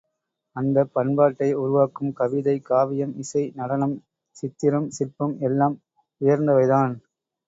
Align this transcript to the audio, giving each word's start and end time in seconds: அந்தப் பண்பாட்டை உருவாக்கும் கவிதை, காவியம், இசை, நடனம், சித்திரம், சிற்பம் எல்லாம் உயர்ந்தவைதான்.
அந்தப் 0.55 0.91
பண்பாட்டை 0.93 1.49
உருவாக்கும் 1.55 2.13
கவிதை, 2.13 2.55
காவியம், 2.61 3.13
இசை, 3.15 3.43
நடனம், 3.55 3.95
சித்திரம், 4.37 4.89
சிற்பம் 4.89 5.35
எல்லாம் 5.41 5.77
உயர்ந்தவைதான். 6.21 6.95